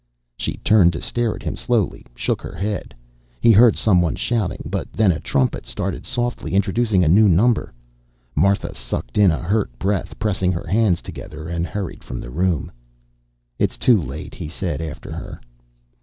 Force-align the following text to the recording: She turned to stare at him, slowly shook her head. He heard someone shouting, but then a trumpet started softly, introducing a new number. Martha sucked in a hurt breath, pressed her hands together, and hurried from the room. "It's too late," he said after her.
She 0.35 0.53
turned 0.57 0.93
to 0.93 0.99
stare 1.01 1.35
at 1.35 1.43
him, 1.43 1.55
slowly 1.55 2.07
shook 2.15 2.41
her 2.41 2.55
head. 2.55 2.95
He 3.39 3.51
heard 3.51 3.75
someone 3.75 4.15
shouting, 4.15 4.63
but 4.65 4.91
then 4.91 5.11
a 5.11 5.19
trumpet 5.19 5.67
started 5.67 6.07
softly, 6.07 6.55
introducing 6.55 7.03
a 7.03 7.07
new 7.07 7.29
number. 7.29 7.71
Martha 8.33 8.73
sucked 8.73 9.19
in 9.19 9.29
a 9.29 9.37
hurt 9.37 9.77
breath, 9.77 10.17
pressed 10.17 10.41
her 10.43 10.65
hands 10.65 11.03
together, 11.03 11.47
and 11.47 11.67
hurried 11.67 12.03
from 12.03 12.19
the 12.19 12.31
room. 12.31 12.71
"It's 13.59 13.77
too 13.77 14.01
late," 14.01 14.33
he 14.33 14.47
said 14.47 14.81
after 14.81 15.11
her. 15.11 15.39